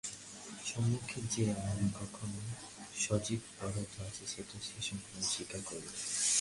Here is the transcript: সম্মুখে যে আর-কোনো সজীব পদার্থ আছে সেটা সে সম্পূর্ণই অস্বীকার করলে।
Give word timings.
সম্মুখে 0.65 1.19
যে 1.33 1.43
আর-কোনো 1.67 2.39
সজীব 2.99 3.41
পদার্থ 3.57 3.93
আছে 4.01 4.23
সেটা 4.27 4.55
সে 4.67 4.77
সম্পূর্ণই 4.87 5.23
অস্বীকার 5.23 5.61
করলে। 5.65 5.89